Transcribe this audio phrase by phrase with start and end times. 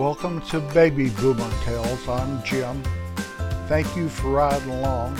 [0.00, 2.08] Welcome to Baby Boomer Tales.
[2.08, 2.82] I'm Jim.
[3.68, 5.14] Thank you for riding along.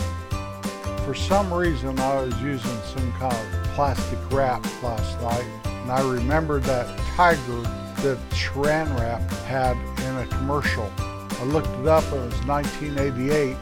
[1.05, 6.01] For some reason, I was using some kind of plastic wrap last night, and I
[6.11, 7.61] remembered that tiger
[8.01, 10.91] that Saran Wrap had in a commercial.
[10.99, 13.59] I looked it up, and it was 1988.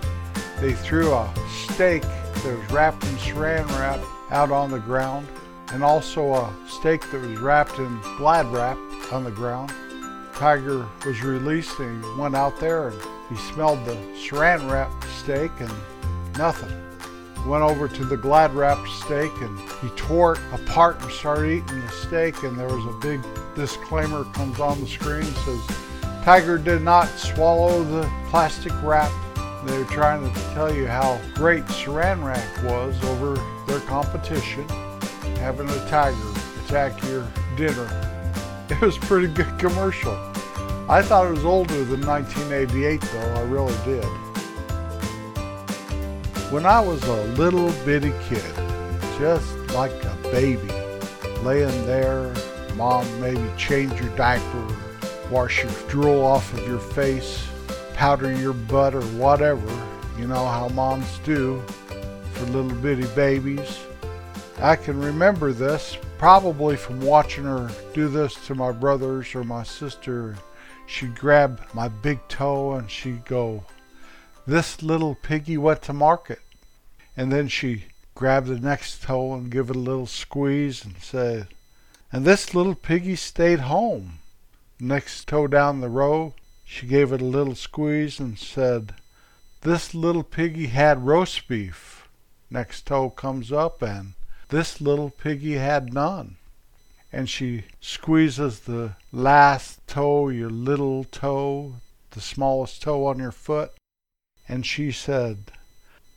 [0.61, 3.98] They threw a steak that was wrapped in Saran Wrap
[4.30, 5.27] out on the ground,
[5.73, 8.79] and also a steak that was wrapped in Glad Wrap
[9.10, 9.73] on the ground.
[10.38, 14.88] Tiger was released and he went out there and he smelled the saran wrap
[15.20, 15.73] steak and
[16.38, 16.70] nothing.
[17.45, 21.80] Went over to the glad wrap steak and he tore it apart and started eating
[21.80, 23.20] the steak and there was a big
[23.56, 25.60] disclaimer comes on the screen says
[26.23, 29.10] Tiger did not swallow the plastic wrap.
[29.65, 33.34] They're trying to tell you how great saran wrap was over
[33.66, 34.68] their competition,
[35.38, 36.16] having a tiger
[36.65, 37.26] attack your
[37.57, 38.04] dinner.
[38.70, 40.27] It was pretty good commercial.
[40.91, 44.05] I thought it was older than 1988 though, I really did.
[46.51, 48.55] When I was a little bitty kid,
[49.19, 50.73] just like a baby,
[51.43, 52.35] laying there,
[52.75, 54.77] mom maybe change your diaper,
[55.31, 57.47] wash your drool off of your face,
[57.93, 59.69] powder your butt or whatever,
[60.19, 61.63] you know how moms do
[62.33, 63.79] for little bitty babies.
[64.59, 69.65] I can remember this probably from watching her do this to my brothers or my
[69.65, 70.34] sister
[70.89, 73.62] she'd grab my big toe and she'd go,
[74.47, 76.41] This little piggy went to market.
[77.17, 77.84] And then she
[78.15, 81.49] grabbed the next toe and give it a little squeeze and said,
[82.11, 84.21] And this little piggy stayed home.
[84.81, 86.34] Next toe down the row,
[86.65, 88.94] she gave it a little squeeze and said,
[89.61, 92.09] This little piggy had roast beef.
[92.50, 94.15] Next toe comes up and
[94.49, 96.38] this little piggy had none
[97.12, 101.74] and she squeezes the last toe, your little toe,
[102.10, 103.72] the smallest toe on your foot,
[104.48, 105.52] and she said,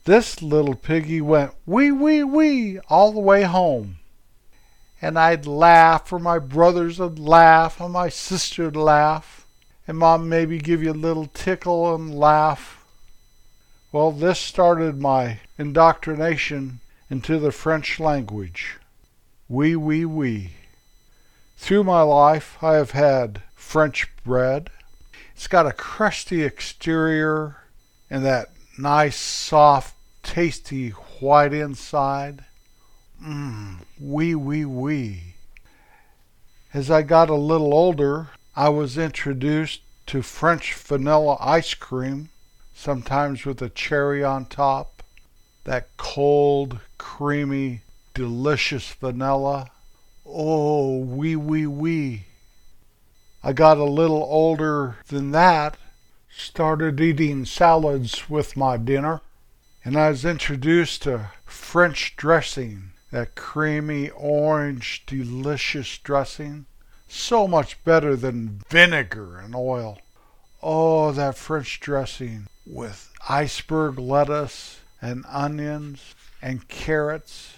[0.06, 3.98] This little piggy went wee wee wee all the way home.
[5.02, 9.48] And I'd laugh, or my brothers would laugh, and my sister'd laugh,
[9.88, 12.86] and mom maybe give you a little tickle and laugh.
[13.92, 18.78] Well, this started my indoctrination into the French language.
[19.50, 20.52] Wee wee wee.
[21.62, 24.72] Through my life, I have had French bread.
[25.36, 27.58] It's got a crusty exterior
[28.10, 28.50] and that
[28.80, 32.46] nice, soft, tasty white inside.
[33.24, 35.36] Mmm, wee, wee, wee.
[36.74, 42.30] As I got a little older, I was introduced to French vanilla ice cream,
[42.74, 45.04] sometimes with a cherry on top.
[45.66, 47.82] That cold, creamy,
[48.16, 49.70] delicious vanilla.
[50.34, 52.24] Oh, wee, wee, wee.
[53.44, 55.76] I got a little older than that,
[56.30, 59.20] started eating salads with my dinner,
[59.84, 66.66] and I was introduced to French dressing, that creamy orange, delicious dressing.
[67.10, 70.00] So much better than vinegar and oil.
[70.64, 77.56] Oh, that French dressing with iceberg lettuce and onions and carrots.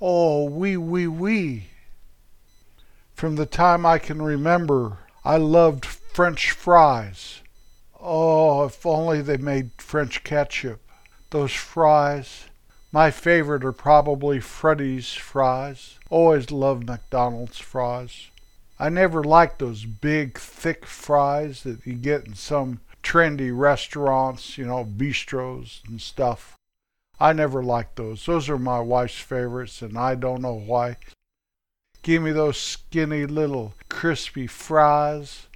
[0.00, 1.66] Oh, wee, wee, wee.
[3.18, 7.40] From the time I can remember, I loved French fries.
[8.00, 10.80] Oh, if only they made French ketchup.
[11.30, 12.44] Those fries.
[12.92, 15.98] My favorite are probably Freddy's fries.
[16.10, 18.28] Always loved McDonald's fries.
[18.78, 24.64] I never liked those big, thick fries that you get in some trendy restaurants, you
[24.64, 26.54] know, bistros and stuff.
[27.18, 28.24] I never liked those.
[28.26, 30.98] Those are my wife's favorites, and I don't know why.
[32.02, 35.46] Give me those skinny little crispy fries.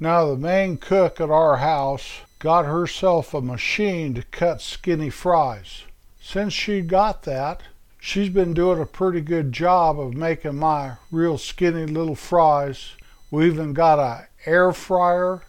[0.00, 5.82] Now, the main cook at our house got herself a machine to cut skinny fries.
[6.20, 7.62] Since she got that,
[7.98, 12.92] she's been doing a pretty good job of making my real skinny little fries.
[13.30, 15.42] We even got a air fryer.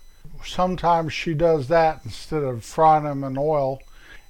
[0.44, 3.80] Sometimes she does that instead of frying them in oil,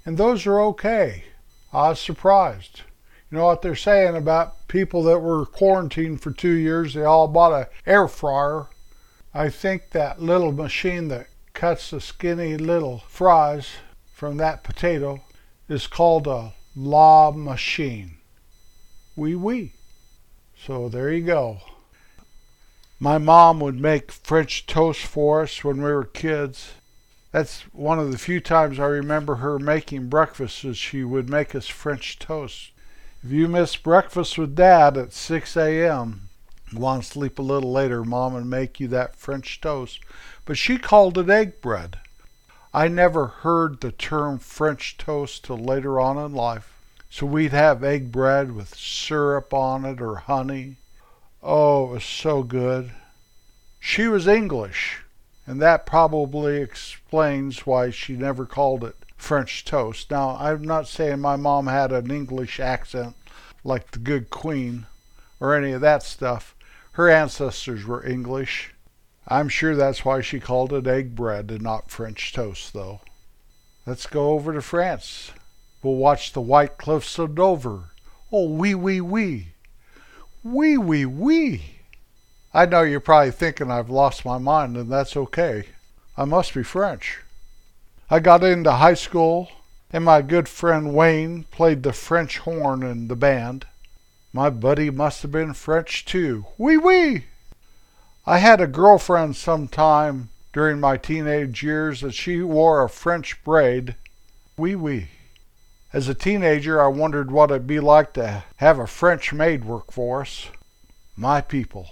[0.06, 1.24] and those are okay.
[1.72, 2.82] I was surprised.
[3.32, 6.94] You know what they're saying about people that were quarantined for two years?
[6.96, 8.68] They all bought an air fryer.
[9.34, 13.70] I think that little machine that cuts the skinny little fries
[14.12, 15.22] from that potato
[15.68, 18.18] is called a La Machine.
[19.16, 19.74] Wee wee.
[20.66, 21.60] So there you go.
[23.00, 26.72] My mom would make French toast for us when we were kids.
[27.32, 31.54] That's one of the few times I remember her making breakfast is she would make
[31.54, 32.72] us French toast.
[33.22, 36.30] If you miss breakfast with Dad at 6 a.m.,
[36.74, 40.00] want to sleep a little later, Mom, and make you that French toast.
[40.46, 42.00] But she called it egg bread.
[42.74, 46.72] I never heard the term French toast till later on in life.
[47.10, 50.78] So we'd have egg bread with syrup on it or honey.
[51.44, 52.92] Oh, it was so good.
[53.82, 55.02] She was English,
[55.46, 60.10] and that probably explains why she never called it French toast.
[60.10, 63.16] Now, I'm not saying my mom had an English accent
[63.64, 64.86] like the good queen
[65.40, 66.56] or any of that stuff.
[66.94, 68.74] Her ancestors were English.
[69.28, 73.02] I'm sure that's why she called it egg bread and not French toast, though.
[73.86, 75.32] Let's go over to France.
[75.84, 77.92] We'll watch the white cliffs of Dover.
[78.32, 79.50] Oh, wee, wee, wee.
[80.44, 81.64] Wee, wee, wee.
[82.54, 85.66] I know you're probably thinking I've lost my mind, and that's okay.
[86.18, 87.20] I must be French.
[88.12, 89.52] I got into high school,
[89.92, 93.68] and my good friend Wayne played the French horn in the band.
[94.34, 96.48] My buddy must have been French too.
[96.58, 97.26] Wee wee!
[98.26, 103.94] I had a girlfriend sometime during my teenage years that she wore a French braid.
[104.58, 105.10] Wee wee.
[105.94, 109.92] As a teenager, I wondered what it'd be like to have a French maid work
[109.92, 110.48] for us.
[111.16, 111.90] My people.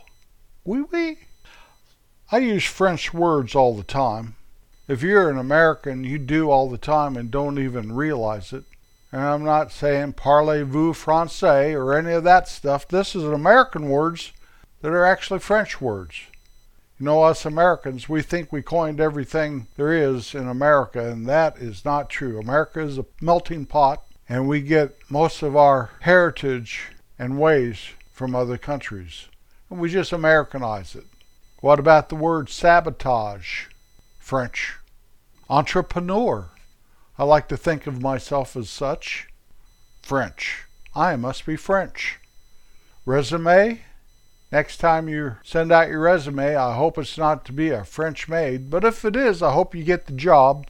[0.66, 1.18] Wee wee.
[2.32, 4.36] I use French words all the time.
[4.88, 8.64] If you're an American, you do all the time and don't even realize it.
[9.12, 12.88] And I'm not saying parlez-vous français or any of that stuff.
[12.88, 14.32] This is American words
[14.82, 16.22] that are actually French words.
[17.00, 21.58] You know, us Americans, we think we coined everything there is in America, and that
[21.58, 22.40] is not true.
[22.40, 28.36] America is a melting pot, and we get most of our heritage and ways from
[28.36, 29.28] other countries.
[29.70, 31.06] And we just Americanize it.
[31.60, 33.66] What about the word sabotage?
[34.28, 34.76] French.
[35.50, 36.50] Entrepreneur.
[37.18, 39.30] I like to think of myself as such.
[40.02, 40.66] French.
[40.94, 42.20] I must be French.
[43.06, 43.84] Resume.
[44.52, 48.28] Next time you send out your resume, I hope it's not to be a French
[48.28, 50.68] maid, but if it is, I hope you get the job.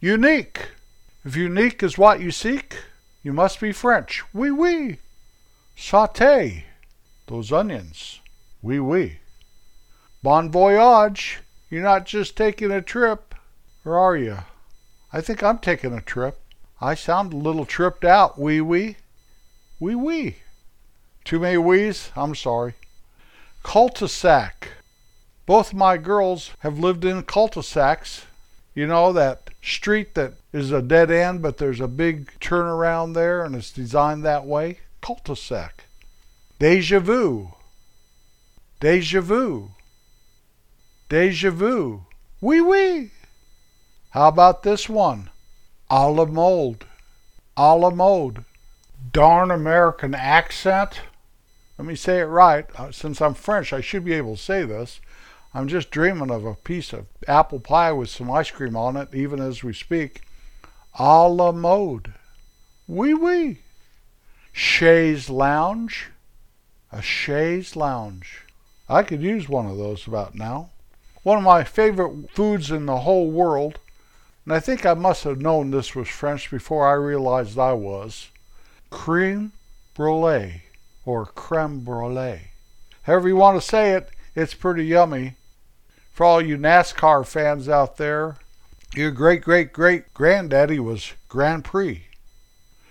[0.00, 0.70] Unique.
[1.26, 2.74] If unique is what you seek,
[3.22, 4.24] you must be French.
[4.32, 4.96] Oui, oui.
[5.76, 6.64] Saute.
[7.26, 8.20] Those onions.
[8.62, 9.18] Oui, oui.
[10.22, 11.40] Bon voyage.
[11.70, 13.34] You're not just taking a trip,
[13.84, 14.38] or are you?
[15.12, 16.40] I think I'm taking a trip.
[16.80, 18.96] I sound a little tripped out, wee wee.
[19.80, 20.36] Wee wee.
[21.24, 22.10] Too many wees?
[22.16, 22.74] I'm sorry.
[23.62, 24.68] Cul-de-sac.
[25.44, 28.24] Both my girls have lived in cul-de-sacs.
[28.74, 33.44] You know, that street that is a dead end, but there's a big turnaround there
[33.44, 34.80] and it's designed that way.
[35.02, 35.84] Cul-de-sac.
[36.58, 37.52] Deja vu.
[38.80, 39.72] Deja vu.
[41.08, 42.04] Deja vu.
[42.42, 43.12] Wee wee.
[44.10, 45.30] How about this one?
[45.88, 46.84] A la mode.
[47.56, 48.44] A la mode.
[49.10, 51.00] Darn American accent.
[51.78, 52.66] Let me say it right.
[52.76, 55.00] Uh, since I'm French, I should be able to say this.
[55.54, 59.08] I'm just dreaming of a piece of apple pie with some ice cream on it,
[59.14, 60.20] even as we speak.
[60.98, 62.12] A la mode.
[62.86, 63.46] Wee oui, wee.
[63.46, 63.58] Oui.
[64.52, 66.10] Chaise lounge.
[66.92, 68.44] A chaise lounge.
[68.90, 70.70] I could use one of those about now
[71.28, 73.78] one of my favorite foods in the whole world,
[74.46, 78.30] and I think I must have known this was French before I realized I was
[78.88, 79.52] creme
[79.92, 80.62] brulee
[81.04, 82.52] or creme brulee.
[83.02, 85.34] However you want to say it, it's pretty yummy.
[86.12, 88.38] For all you NASCAR fans out there,
[88.94, 92.06] your great great great granddaddy was Grand Prix.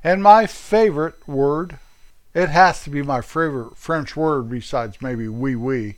[0.04, 1.80] And my favorite word,
[2.36, 5.98] it has to be my favorite French word besides maybe wee wee,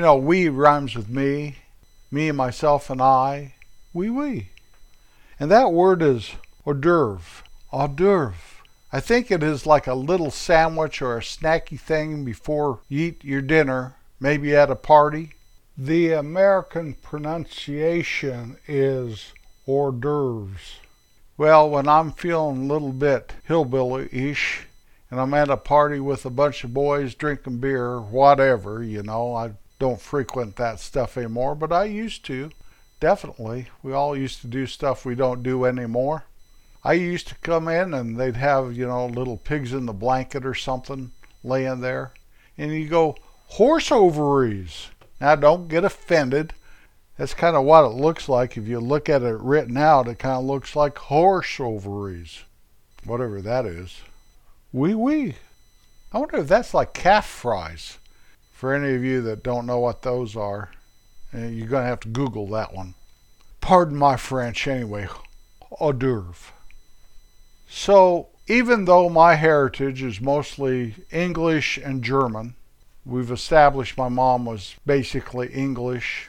[0.00, 1.56] you know, we rhymes with me,
[2.10, 3.52] me and myself and I,
[3.92, 4.48] we we.
[5.38, 8.62] And that word is hors d'oeuvre, hors d'oeuvre.
[8.90, 13.22] I think it is like a little sandwich or a snacky thing before you eat
[13.22, 15.34] your dinner, maybe at a party.
[15.76, 19.34] The American pronunciation is
[19.66, 20.78] hors d'oeuvres.
[21.36, 24.62] Well, when I'm feeling a little bit hillbilly-ish,
[25.10, 29.34] and I'm at a party with a bunch of boys drinking beer, whatever, you know,
[29.34, 32.50] I don't frequent that stuff anymore, but I used to.
[33.00, 33.68] Definitely.
[33.82, 36.24] We all used to do stuff we don't do anymore.
[36.84, 40.44] I used to come in and they'd have, you know, little pigs in the blanket
[40.44, 42.12] or something laying there.
[42.58, 43.16] And you go,
[43.48, 44.88] horse ovaries.
[45.18, 46.52] Now don't get offended.
[47.16, 48.56] That's kind of what it looks like.
[48.56, 52.44] If you look at it written out, it kind of looks like horse ovaries.
[53.04, 54.02] Whatever that is.
[54.72, 55.36] Wee wee.
[56.12, 57.96] I wonder if that's like calf fries.
[58.60, 60.70] For any of you that don't know what those are,
[61.32, 62.94] eh, you're going to have to Google that one.
[63.62, 65.08] Pardon my French anyway.
[65.70, 66.52] Hors d'oeuvre.
[67.66, 72.54] So, even though my heritage is mostly English and German,
[73.06, 76.28] We've established my mom was basically English.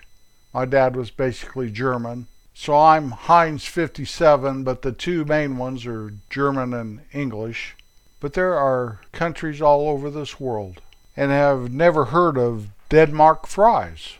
[0.53, 2.27] My dad was basically German.
[2.53, 7.75] So I'm Heinz 57, but the two main ones are German and English.
[8.21, 10.81] But there are countries all over this world
[11.15, 14.15] and have never heard of Denmark fries.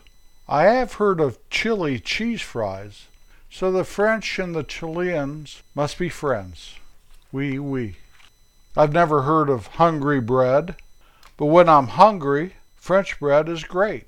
[0.48, 3.06] I have heard of Chile cheese fries,
[3.50, 6.74] so the French and the Chileans must be friends.
[7.32, 7.96] Oui, oui.
[8.76, 10.76] I've never heard of hungry bread,
[11.36, 14.06] but when I'm hungry, French bread is great.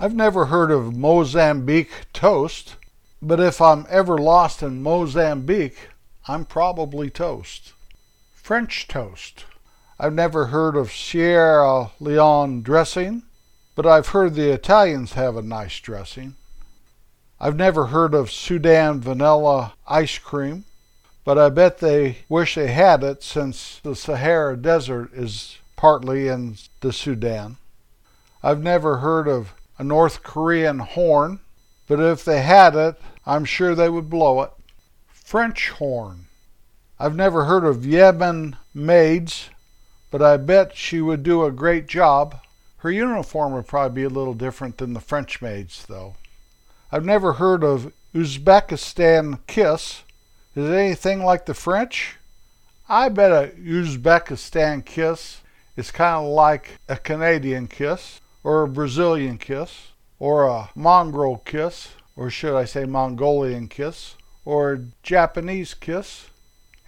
[0.00, 2.76] I've never heard of Mozambique toast,
[3.20, 5.88] but if I'm ever lost in Mozambique,
[6.28, 7.72] I'm probably toast.
[8.32, 9.44] French toast.
[10.00, 13.24] I've never heard of Sierra Leone dressing,
[13.74, 16.36] but I've heard the Italians have a nice dressing.
[17.40, 20.66] I've never heard of Sudan vanilla ice cream,
[21.24, 26.58] but I bet they wish they had it since the Sahara Desert is partly in
[26.80, 27.56] the Sudan.
[28.40, 31.40] I've never heard of a North Korean horn,
[31.88, 34.52] but if they had it, I'm sure they would blow it.
[35.08, 36.26] French horn.
[37.00, 39.50] I've never heard of Yemen maids,
[40.10, 42.40] but I bet she would do a great job.
[42.78, 46.14] Her uniform would probably be a little different than the French maids, though.
[46.90, 50.02] I've never heard of Uzbekistan kiss.
[50.54, 52.16] Is it anything like the French?
[52.88, 55.42] I bet a Uzbekistan kiss
[55.76, 59.88] is kind of like a Canadian kiss, or a Brazilian kiss,
[60.18, 66.30] or a mongrel kiss, or should I say Mongolian kiss, or a Japanese kiss.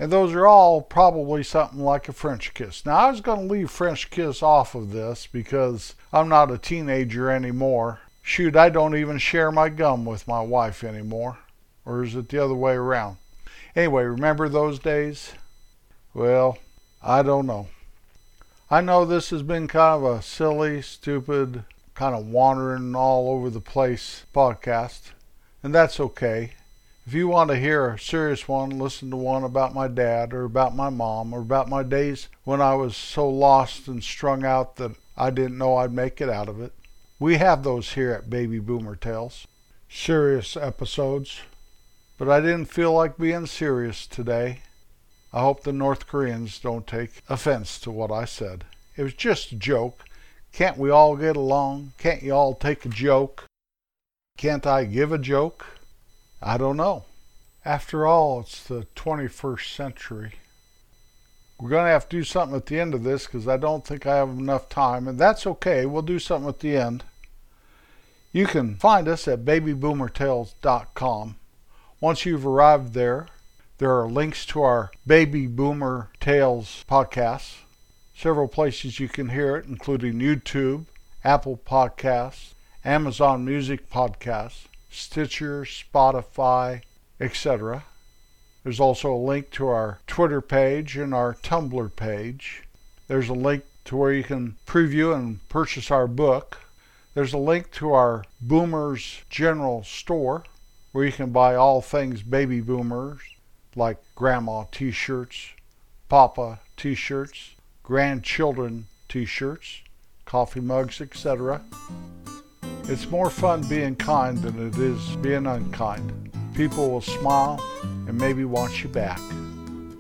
[0.00, 2.86] And those are all probably something like a French kiss.
[2.86, 6.56] Now, I was going to leave French kiss off of this because I'm not a
[6.56, 8.00] teenager anymore.
[8.22, 11.40] Shoot, I don't even share my gum with my wife anymore.
[11.84, 13.18] Or is it the other way around?
[13.76, 15.34] Anyway, remember those days?
[16.14, 16.56] Well,
[17.02, 17.68] I don't know.
[18.70, 23.50] I know this has been kind of a silly, stupid, kind of wandering all over
[23.50, 25.10] the place podcast,
[25.62, 26.54] and that's okay.
[27.06, 30.44] If you want to hear a serious one, listen to one about my dad or
[30.44, 34.76] about my mom or about my days when I was so lost and strung out
[34.76, 36.72] that I didn't know I'd make it out of it.
[37.18, 39.46] We have those here at Baby Boomer Tales.
[39.88, 41.40] Serious episodes.
[42.18, 44.60] But I didn't feel like being serious today.
[45.32, 48.64] I hope the North Koreans don't take offense to what I said.
[48.96, 50.04] It was just a joke.
[50.52, 51.92] Can't we all get along?
[51.96, 53.46] Can't you all take a joke?
[54.36, 55.66] Can't I give a joke?
[56.42, 57.04] I don't know.
[57.64, 60.34] After all, it's the 21st century.
[61.60, 63.86] We're going to have to do something at the end of this because I don't
[63.86, 65.84] think I have enough time, and that's okay.
[65.84, 67.04] We'll do something at the end.
[68.32, 71.36] You can find us at babyboomertales.com.
[72.00, 73.26] Once you've arrived there,
[73.76, 77.56] there are links to our Baby Boomer Tales podcasts,
[78.16, 80.86] several places you can hear it, including YouTube,
[81.24, 82.54] Apple Podcasts,
[82.84, 86.82] Amazon Music Podcasts, Stitcher, Spotify,
[87.20, 87.84] etc.
[88.62, 92.64] There's also a link to our Twitter page and our Tumblr page.
[93.08, 96.58] There's a link to where you can preview and purchase our book.
[97.14, 100.44] There's a link to our Boomers General Store
[100.92, 103.20] where you can buy all things baby boomers
[103.76, 105.50] like grandma t shirts,
[106.08, 109.82] papa t shirts, grandchildren t shirts,
[110.24, 111.62] coffee mugs, etc.
[112.90, 116.32] It's more fun being kind than it is being unkind.
[116.56, 119.20] People will smile and maybe want you back.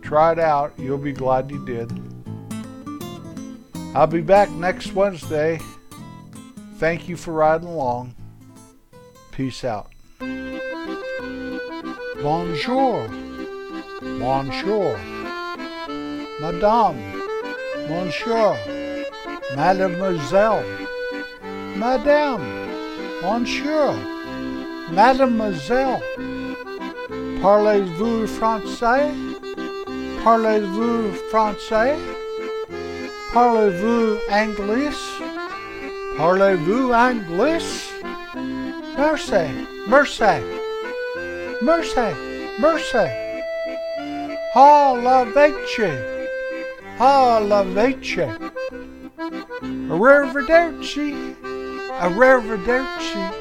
[0.02, 1.88] Try it out, you'll be glad you did.
[3.94, 5.60] I'll be back next Wednesday.
[6.78, 8.16] Thank you for riding along.
[9.30, 9.92] Peace out.
[12.20, 13.08] Bonjour.
[14.18, 14.98] Bonjour.
[16.40, 17.22] Madame.
[17.88, 18.58] Monsieur.
[19.54, 20.64] Mademoiselle.
[21.76, 22.59] Madame.
[23.22, 23.92] Monsieur,
[24.92, 26.00] Mademoiselle,
[27.42, 29.10] parlez-vous français?
[30.24, 31.96] Parlez-vous français?
[33.34, 34.96] Parlez-vous anglais?
[36.16, 37.58] Parlez-vous anglais?
[38.96, 39.46] Mercy,
[39.86, 40.40] mercy,
[41.62, 42.14] mercy,
[42.58, 43.08] mercy.
[44.54, 45.88] Ha la vece,
[52.00, 53.18] Arrivederci.
[53.18, 53.40] Arrivederci.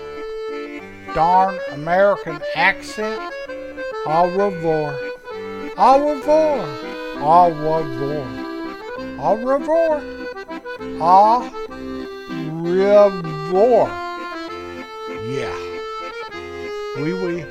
[1.15, 3.19] Darn American accent.
[4.05, 4.93] Au revoir.
[5.77, 6.65] Au revoir.
[7.21, 7.83] Au revoir.
[9.17, 9.91] Au revoir.
[11.01, 11.15] Au
[13.05, 13.89] revoir.
[15.25, 15.55] Yeah.
[16.97, 17.45] Oui, oui.